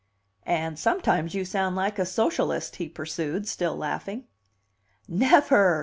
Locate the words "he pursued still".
2.77-3.77